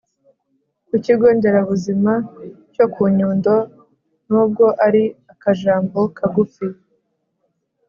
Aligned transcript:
ku 0.87 0.95
kigo 1.05 1.27
ndera 1.37 1.59
buzima 1.71 2.13
cyo 2.73 2.85
ku 2.93 3.01
nyundo. 3.17 3.55
n’ubwo 4.27 4.65
ari 4.85 5.03
akajambo 5.33 5.99
kagufi, 6.17 6.67